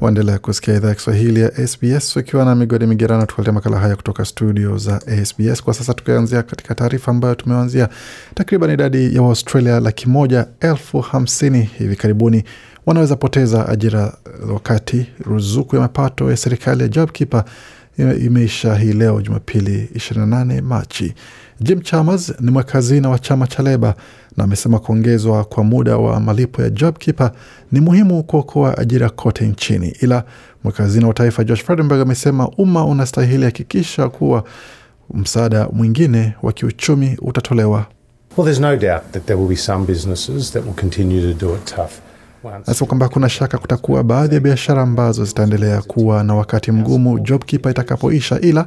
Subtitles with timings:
[0.00, 4.24] Waendelea kusikia idhaa ya Kiswahili ya SBS ukiwa na migodi migerano, tukuletea makala haya kutoka
[4.24, 5.62] studio za SBS.
[5.62, 7.88] Kwa sasa tukianzia katika taarifa ambayo tumeanzia,
[8.34, 12.44] takriban idadi ya Waustralia laki moja elfu hamsini hivi karibuni
[12.86, 14.12] wanaweza poteza ajira
[14.52, 17.44] wakati ruzuku ya mapato ya serikali ya JobKeeper
[17.98, 21.14] imeisha hii leo Jumapili 28 Machi.
[21.60, 23.94] Jim Chalmers ni mwakazina wa chama cha Leba
[24.36, 27.32] na amesema kuongezwa kwa muda wa malipo ya JobKeeper
[27.72, 30.24] ni muhimu kuokoa ajira kote nchini, ila
[30.64, 34.44] mwakazina wa taifa Josh Frydenberg amesema umma unastahili hakikisha kuwa
[35.14, 37.86] msaada mwingine wa kiuchumi utatolewa.
[38.36, 41.54] Well, there's no doubt that there will be some businesses that will continue to do
[41.54, 41.92] it tough.
[42.44, 47.70] Anasema kwamba hakuna shaka kutakuwa baadhi ya biashara ambazo zitaendelea kuwa na wakati mgumu JobKeeper
[47.72, 48.64] itakapoisha, ila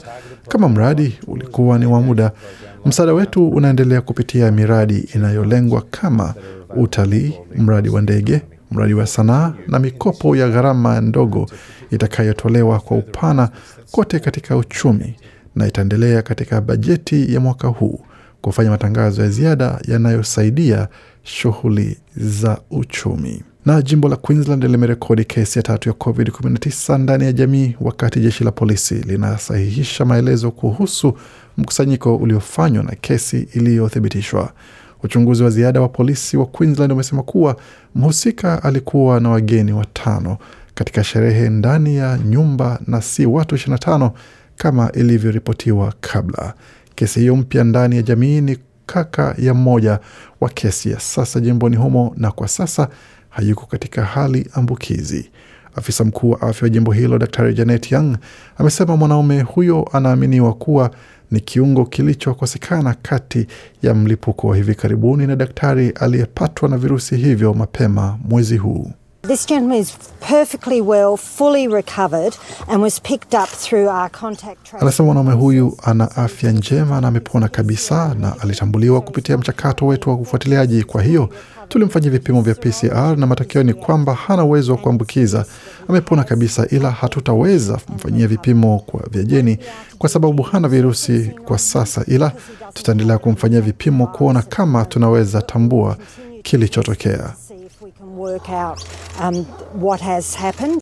[0.48, 2.32] kama mradi ulikuwa ni wa muda,
[2.86, 6.34] msaada wetu unaendelea kupitia miradi inayolengwa kama
[6.76, 11.50] utalii, mradi wa ndege, mradi wa sanaa na mikopo ya gharama ndogo
[11.92, 13.50] itakayotolewa kwa upana
[13.92, 15.16] kote katika uchumi,
[15.56, 18.00] na itaendelea katika bajeti ya mwaka huu
[18.42, 20.88] kufanya matangazo ya ziada yanayosaidia
[21.24, 23.44] shughuli za uchumi.
[23.66, 28.44] Na jimbo la Queensland limerekodi kesi ya tatu ya COVID-19 ndani ya jamii, wakati jeshi
[28.44, 31.18] la polisi linasahihisha maelezo kuhusu
[31.58, 34.54] mkusanyiko uliofanywa na kesi iliyothibitishwa.
[35.04, 37.56] Uchunguzi wa ziada wa polisi wa Queensland umesema kuwa
[37.96, 40.38] mhusika alikuwa na wageni watano
[40.76, 44.12] katika sherehe ndani ya nyumba na si watu 25
[44.58, 46.54] kama ilivyoripotiwa kabla.
[46.96, 50.00] Kesi hiyo mpya ndani ya jamii ni kaka ya mmoja
[50.42, 52.88] wa kesi ya sasa jimboni humo, na kwa sasa
[53.34, 55.30] hayuko katika hali ambukizi.
[55.76, 58.18] Afisa mkuu wa afya wa jimbo hilo Daktari Janet Young
[58.58, 60.92] amesema mwanaume huyo anaaminiwa kuwa
[61.32, 63.48] ni kiungo kilichokosekana kati
[63.82, 68.92] ya mlipuko wa hivi karibuni na daktari aliyepatwa na virusi hivyo mapema mwezi huu.
[69.28, 72.36] This gentleman is perfectly well, fully recovered
[72.68, 74.82] and was picked up through our contact tracing.
[74.82, 80.16] Anasema mwanaume huyu ana afya njema na amepona kabisa na alitambuliwa kupitia mchakato wetu wa
[80.16, 80.84] ufuatiliaji.
[80.84, 81.30] Kwa hiyo
[81.70, 85.46] tulimfanyia vipimo vya PCR na matokeo ni kwamba hana uwezo wa kuambukiza,
[85.88, 89.60] amepona kabisa, ila hatutaweza kumfanyia vipimo kwa vya jeni
[89.98, 92.32] kwa sababu hana virusi kwa sasa, ila
[92.74, 95.98] tutaendelea kumfanyia vipimo kuona kama tunaweza tambua
[96.44, 97.34] kilichotokea.
[98.24, 98.80] Work out
[99.22, 99.46] um,
[99.82, 100.80] what has happened.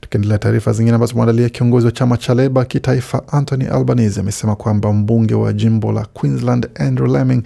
[0.00, 4.92] Tukiendelea taarifa zingine ambazo tumeandalia, kiongozi wa chama cha Leba kitaifa Anthony Albanese amesema kwamba
[4.92, 7.42] mbunge wa jimbo la Queensland Andrew Lemming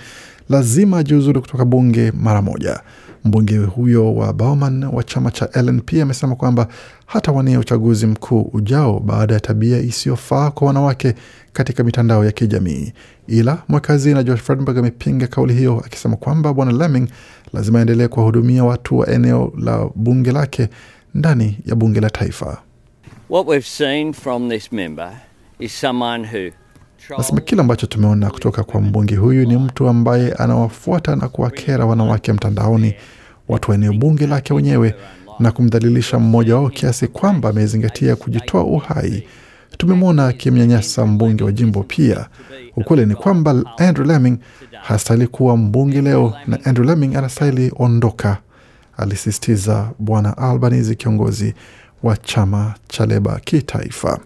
[0.49, 2.81] lazima ajiuzulu kutoka bunge mara moja.
[3.25, 6.69] Mbunge huyo wa Bauman wa chama cha LNP amesema kwamba
[7.07, 11.15] hatawania uchaguzi mkuu ujao baada ya tabia isiyofaa kwa wanawake
[11.53, 12.93] katika mitandao ya kijamii.
[13.27, 17.09] Ila mwakazi na Josh Frydenberg amepinga kauli hiyo akisema kwamba bwana Lemming
[17.53, 20.69] lazima aendelee kuwahudumia watu wa eneo la bunge lake
[21.15, 22.63] ndani ya bunge la taifa.
[23.31, 25.13] What we've seen from this member
[25.59, 26.51] is someone who
[27.11, 32.33] Nasema kile ambacho tumeona kutoka kwa mbunge huyu ni mtu ambaye anawafuata na kuwakera wanawake
[32.33, 32.95] mtandaoni,
[33.49, 34.95] watu wa eneo bunge lake wenyewe,
[35.39, 39.25] na kumdhalilisha mmoja wao kiasi kwamba amezingatia kujitoa uhai.
[39.79, 42.27] Tumemwona akimnyanyasa mbunge wa jimbo pia.
[42.77, 44.39] Ukweli ni kwamba Andrew Laming
[44.83, 48.37] hastahili kuwa mbunge leo, na Andrew Laming anastahili ondoka,
[48.97, 51.55] alisisitiza Bwana Albanese, kiongozi
[52.03, 54.19] wa chama cha Leba kitaifa.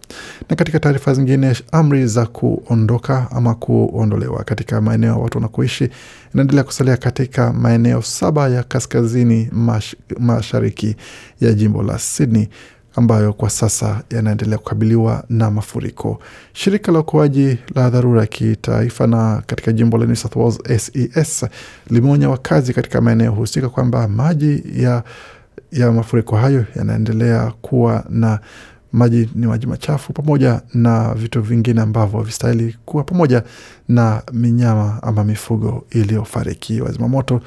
[0.50, 5.88] Na katika taarifa zingine, amri za kuondoka ama kuondolewa katika maeneo watu wanakoishi
[6.34, 10.96] inaendelea kusalia katika maeneo saba ya kaskazini mash, mashariki
[11.40, 12.48] ya jimbo la Sydney
[12.98, 16.18] ambayo kwa sasa yanaendelea kukabiliwa na mafuriko.
[16.52, 21.46] Shirika la uokoaji la dharura ya kitaifa na katika jimbo la New South Wales SES
[21.90, 25.02] limeonya wakazi katika maeneo husika kwamba maji ya
[25.72, 28.38] ya mafuriko hayo yanaendelea kuwa na
[28.92, 33.42] maji ni maji machafu pamoja na vitu vingine ambavyo havistahili kuwa pamoja
[33.88, 36.80] na minyama ama mifugo iliyofariki.
[36.80, 37.40] Wazimamoto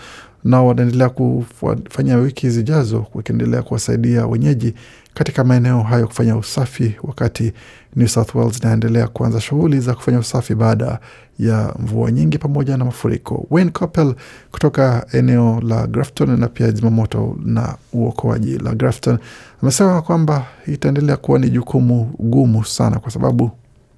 [0.44, 4.74] nao wanaendelea kufanya wiki zijazo wakiendelea kuwasaidia wenyeji
[5.20, 7.54] katika maeneo hayo kufanya usafi, wakati
[7.96, 11.00] New South Wales inaendelea kuanza shughuli za kufanya usafi baada
[11.40, 13.48] ya mvua nyingi pamoja na mafuriko.
[13.50, 14.16] Wayne Coppell
[14.52, 19.18] kutoka eneo la Grafton na pia zimamoto na uokoaji la Grafton
[19.64, 23.52] amesema kwamba itaendelea kuwa ni jukumu gumu sana kwa sababu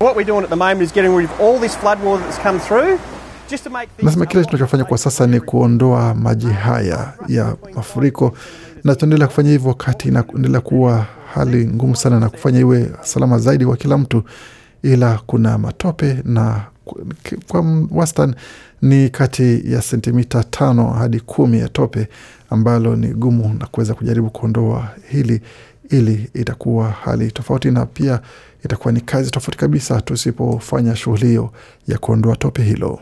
[0.04, 2.42] What we're doing at the moment is getting rid of all this flood water that's
[2.44, 3.00] come through
[4.04, 8.34] Nasema kile tunachofanya kwa sasa ni kuondoa maji haya ya mafuriko,
[8.84, 13.66] na tunaendelea kufanya hivyo wakati inaendelea kuwa hali ngumu sana na kufanya iwe salama zaidi
[13.66, 14.24] kwa kila mtu,
[14.84, 16.62] ila kuna matope na
[17.48, 18.34] kwa wastani
[18.82, 22.08] ni kati ya sentimita tano hadi kumi ya tope
[22.50, 25.42] ambalo ni gumu na kuweza kujaribu kuondoa hili
[25.90, 28.20] ili itakuwa hali tofauti na pia
[28.66, 31.52] itakuwa ni kazi tofauti kabisa tusipofanya shughuli hiyo
[31.88, 33.00] ya kuondoa tope hilo.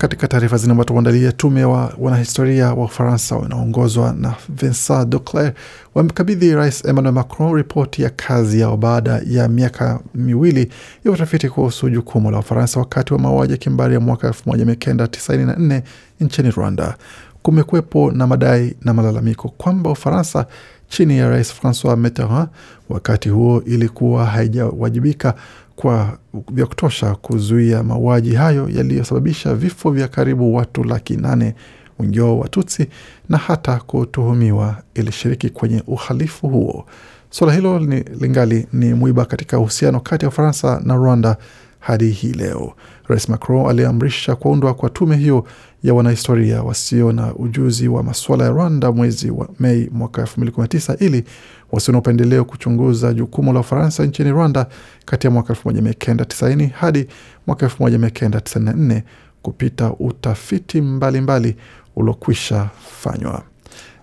[0.00, 5.56] Katika taarifa tumeandalia, tume wa wanahistoria wa Ufaransa wanaongozwa na Vincent Duclerc
[5.94, 10.72] wamekabidhi Rais Emmanuel Macron ripoti ya kazi yao baada ya miaka miwili
[11.04, 15.82] ya utafiti kuhusu jukumu la Ufaransa wakati wa mauaji ya kimbari ya mwaka 1994
[16.20, 16.96] nchini Rwanda.
[17.42, 20.46] Kumekuwepo na madai na malalamiko kwamba Ufaransa
[20.88, 22.48] chini ya Rais Francois Mitterrand
[22.88, 25.34] wakati huo ilikuwa haijawajibika
[25.80, 26.18] kwa
[26.52, 31.54] vya kutosha kuzuia mauaji hayo yaliyosababisha vifo vya karibu watu laki nane
[31.98, 32.86] wengi wao Watutsi
[33.28, 36.86] na hata kutuhumiwa ilishiriki kwenye uhalifu huo.
[37.30, 41.36] Suala hilo ni, lingali ni mwiba katika uhusiano kati ya Ufaransa na Rwanda
[41.80, 42.72] hadi hii leo.
[43.08, 45.44] Rais Macron aliamrisha kuundwa kwa tume hiyo
[45.82, 51.24] ya wanahistoria wasio na ujuzi wa masuala ya Rwanda mwezi wa Mei mwaka 2019 ili
[51.72, 54.66] wasio na upendeleo kuchunguza jukumu la Ufaransa nchini Rwanda
[55.04, 57.06] kati ya mwaka 1990 hadi
[57.46, 59.02] mwaka 1994
[59.42, 61.56] kupita utafiti mbalimbali
[61.96, 62.68] uliokwisha
[63.00, 63.42] fanywa.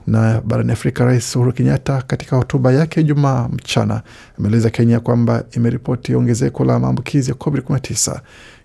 [0.07, 4.01] Na barani Afrika, Rais Uhuru Kenyatta katika hotuba yake Jumaa mchana
[4.39, 8.19] ameeleza Kenya kwamba imeripoti ongezeko la maambukizi ya COVID-19.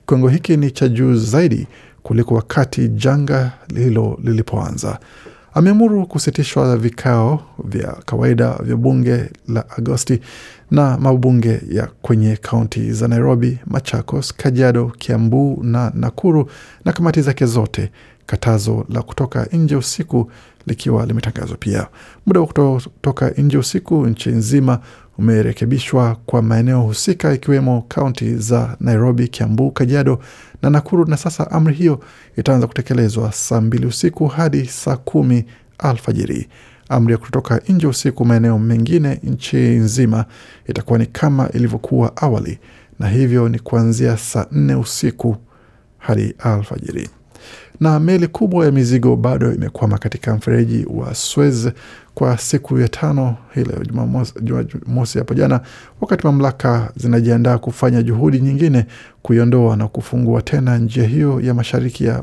[0.06, 1.66] Kiwango hiki ni cha juu zaidi
[2.02, 4.98] kuliko wakati janga hilo lilipoanza.
[5.54, 10.20] Ameamuru kusitishwa vikao vya kawaida vya bunge la Agosti
[10.70, 16.50] na mabunge ya kwenye kaunti za Nairobi, Machakos, Kajiado, Kiambu na Nakuru
[16.84, 17.90] na kamati zake zote,
[18.26, 20.30] katazo la kutoka nje usiku
[20.66, 21.86] likiwa limetangazwa pia.
[22.26, 24.78] Muda wa kutoka nje usiku nchi nzima
[25.18, 30.18] umerekebishwa kwa maeneo husika ikiwemo kaunti za Nairobi, Kiambu, Kajiado
[30.62, 32.00] na Nakuru, na sasa amri hiyo
[32.36, 35.44] itaanza kutekelezwa saa mbili usiku hadi saa kumi
[35.78, 36.48] alfajiri.
[36.88, 40.24] Amri ya kutotoka nje usiku maeneo mengine nchi nzima
[40.68, 42.58] itakuwa ni kama ilivyokuwa awali,
[42.98, 45.36] na hivyo ni kuanzia saa nne usiku
[45.98, 47.08] hadi alfajiri
[47.80, 51.68] na meli kubwa ya mizigo bado imekwama katika mfereji wa Suez
[52.14, 55.60] kwa siku ya tano hii leo Jumamosi hapo jana,
[56.00, 58.86] wakati mamlaka zinajiandaa kufanya juhudi nyingine
[59.22, 62.22] kuiondoa na kufungua tena njia hiyo ya mashariki ya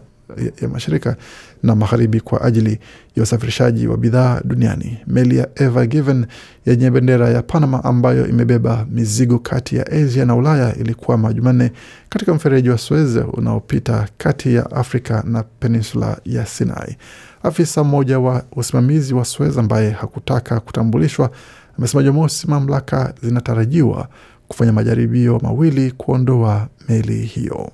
[0.62, 1.16] ya mashirika
[1.64, 2.80] na magharibi kwa ajili
[3.16, 4.98] ya usafirishaji wa bidhaa duniani.
[5.08, 6.26] Meli ya Ever Given
[6.66, 11.72] yenye bendera ya Panama ambayo imebeba mizigo kati ya Asia na Ulaya ilikwama Jumanne
[12.10, 16.98] katika mfereji wa Suez unaopita kati ya Afrika na peninsula ya Sinai.
[17.44, 21.31] Afisa mmoja wa usimamizi wa Suez ambaye hakutaka kutambulishwa
[21.78, 24.08] amesema Jumamosi mamlaka zinatarajiwa
[24.48, 27.72] kufanya majaribio mawili kuondoa meli hiyo.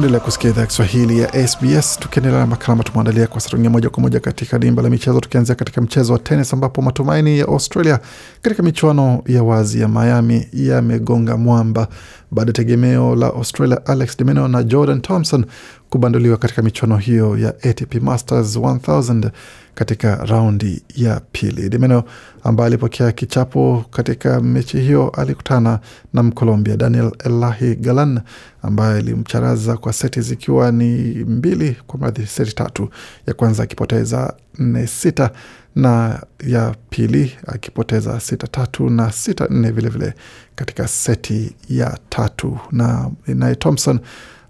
[0.00, 3.56] Waendelea kusikia idhaa Kiswahili ya SBS, tukiendelea na makala ambayo tumeandalia kwa sasa.
[3.56, 7.46] Moja kwa moja katika dimba la michezo, tukianzia katika mchezo wa tenis ambapo matumaini ya
[7.46, 8.00] Australia
[8.42, 11.88] katika michuano ya wazi ya Miami yamegonga mwamba
[12.30, 15.44] baada ya tegemeo la Australia Alex de Minaur na Jordan Thompson
[15.90, 19.30] kubanduliwa katika michuano hiyo ya ATP Masters 1000
[19.74, 21.68] katika raundi ya pili.
[21.68, 22.04] De Minaur
[22.44, 25.80] ambaye alipokea kichapo katika mechi hiyo alikutana
[26.12, 28.20] na Mkolombia Daniel Elahi Galan
[28.62, 30.88] ambaye alimcharaza kwa seti zikiwa ni
[31.24, 32.88] mbili kwa mradhi, seti tatu,
[33.26, 35.30] ya kwanza akipoteza nne sita
[35.76, 40.14] na ya pili akipoteza sita tatu na sita nne vilevile
[40.54, 42.58] katika seti ya tatu.
[42.72, 44.00] Na naye Thompson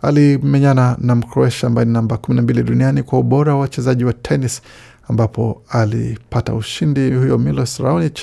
[0.02, 4.12] alimenyana na Mkroatia ambaye ni namba kumi na mbili duniani kwa ubora wa wachezaji wa
[4.12, 4.62] tenis
[5.08, 8.18] ambapo alipata ushindi huyo Milos Raonic,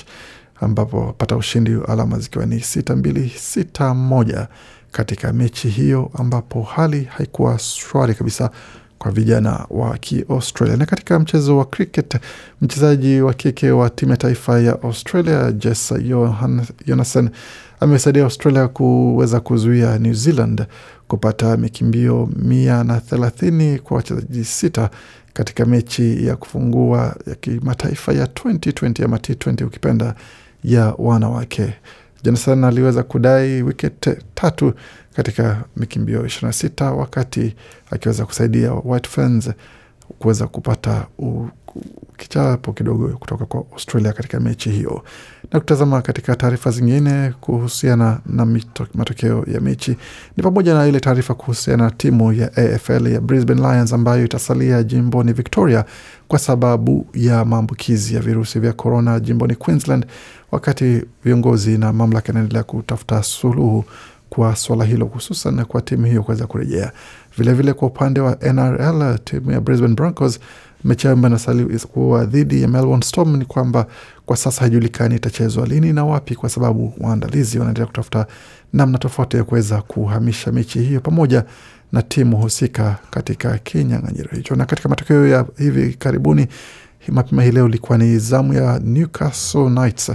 [0.60, 4.48] ambapo pata ushindi alama zikiwa ni sita mbili sita moja
[4.92, 8.50] katika mechi hiyo, ambapo hali haikuwa shwari kabisa
[8.98, 10.76] kwa vijana wa Kiaustralia.
[10.76, 12.16] Na katika mchezo wa cricket,
[12.62, 15.94] mchezaji wa kike wa timu ya taifa ya Australia Jess
[16.86, 17.30] Jonassen
[17.80, 20.66] amesaidia Australia kuweza kuzuia New Zealand
[21.08, 24.90] kupata mikimbio mia na thelathini kwa wachezaji sita
[25.32, 30.14] katika mechi ya kufungua ya kimataifa ya 2020 ama T20 ukipenda
[30.64, 31.72] ya wanawake.
[32.22, 34.72] Jonathan aliweza kudai wiket tatu
[35.22, 37.54] katika mikimbio 26 wakati
[37.90, 39.50] akiweza kusaidia White Ferns
[40.18, 41.06] kuweza kupata
[42.16, 45.04] kichapo kidogo kutoka kwa Australia katika mechi hiyo.
[45.52, 49.96] Na kutazama katika taarifa zingine kuhusiana na mito, matokeo ya mechi
[50.36, 54.82] ni pamoja na ile taarifa kuhusiana na timu ya AFL ya Brisbane Lions ambayo itasalia
[54.82, 55.84] jimboni Victoria
[56.28, 60.06] kwa sababu ya maambukizi ya virusi vya korona jimboni Queensland,
[60.50, 63.84] wakati viongozi na mamlaka inaendelea kutafuta suluhu
[64.30, 66.92] kwa swala hilo hususan kwa timu hiyo kuweza kurejea.
[67.38, 70.40] Vilevile kwa upande wa NRL, timu ya Brisbane Broncos
[70.84, 73.86] mechi yao ambayo inasalia dhidi ya Melbourne Storm ni kwamba
[74.26, 78.26] kwa sasa haijulikani itachezwa lini na wapi, kwa sababu waandalizi wanaendelea kutafuta
[78.72, 81.44] namna tofauti ya kuweza kuhamisha mechi hiyo pamoja
[81.92, 84.54] na timu husika katika kinyang'anyiro hicho.
[84.56, 86.46] Na katika matokeo ya hivi karibuni,
[87.08, 90.12] mapema hii leo ilikuwa ni zamu ya Newcastle Knights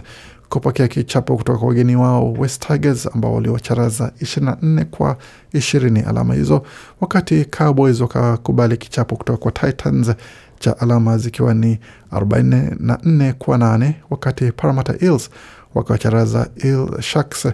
[0.54, 5.18] kupokea kichapo kutoka kwa wageni wao West Tigers ambao waliwacharaza 24 kwa
[5.54, 6.64] 20 alama hizo,
[7.02, 10.12] wakati Cowboys wakakubali kichapo kutoka kwa Titans
[10.60, 11.80] cha alama zikiwa ni
[12.12, 15.30] 44 kwa 8, wakati Parramatta Eels
[15.76, 17.48] wakawacharaza Eel Sharks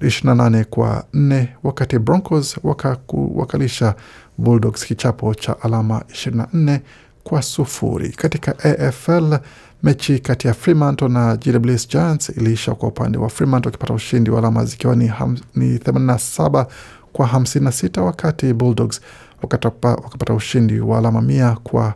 [0.00, 3.94] 28 kwa 4, wakati Broncos wakawakalisha
[4.38, 6.80] Bulldogs kichapo cha alama 24
[7.28, 8.08] kwa sufuri.
[8.08, 9.38] Katika AFL
[9.82, 14.38] mechi kati ya Fremantle na GWS Giants iliisha kwa upande wa Fremantle wakipata ushindi wa
[14.38, 15.12] alama zikiwa ni,
[15.54, 16.66] ni 87
[17.12, 19.00] kwa 56, wakati Bulldogs
[19.42, 21.94] wakatapa, wakapata ushindi wa alama mia kwa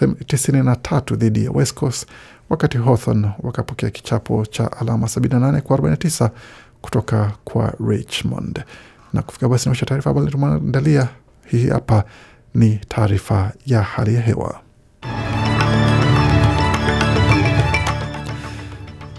[0.00, 2.06] 93 dhidi ya West Coast,
[2.50, 6.30] wakati Hawthorn wakapokea kichapo cha alama 78 kwa 49
[6.82, 8.64] kutoka kwa Richmond.
[9.12, 11.08] Na kufika basi naisha taarifa ambayo tumeandalia.
[11.46, 12.04] Hii hapa
[12.54, 14.60] ni taarifa ya hali ya hewa.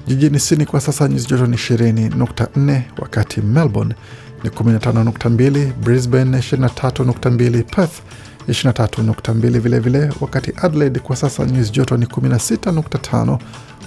[0.08, 3.96] Jijini Sydney kwa sasa nyuzi joto ni 20.4, wakati Melbourne
[4.44, 8.00] ni 15.2, Brisbane 23.2, Perth
[8.48, 13.38] 23.2 vilevile, wakati Adelaide kwa sasa nyuzi joto ni 16.5,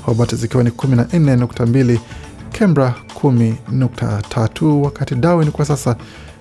[0.02, 1.98] Hobart zikiwa ni 14.2,
[2.58, 5.96] Canberra 10.3, wakati Darwin kwa sasa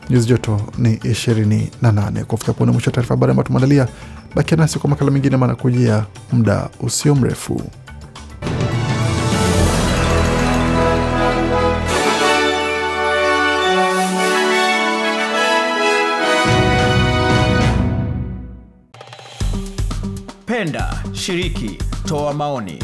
[0.09, 2.23] nyuzi joto ni 28.
[2.23, 3.87] Kufika pone mwisho taarifa habari ambayo tumeandalia.
[4.35, 7.61] Bakia nasi kwa makala mengine manakujia muda usio mrefu.
[20.45, 22.83] Penda, shiriki, toa maoni,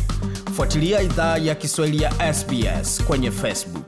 [0.55, 3.80] fuatilia idhaa ya Kiswahili ya SBS kwenye Facebook.